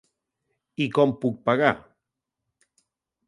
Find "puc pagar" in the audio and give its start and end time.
1.25-1.71